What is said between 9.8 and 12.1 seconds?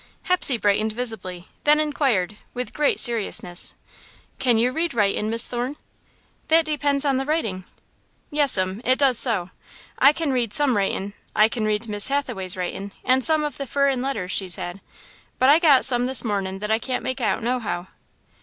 I can read some writin' I can read Miss